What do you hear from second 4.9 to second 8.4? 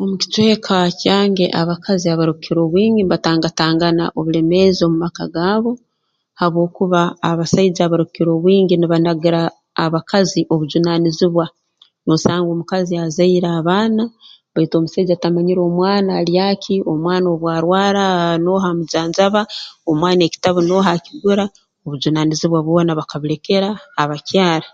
maka gaabo habwokuba abasaija abarukukira